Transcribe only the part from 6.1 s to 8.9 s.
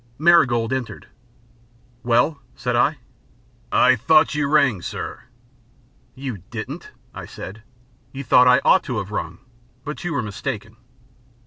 "You didn't," I said. "You thought I ought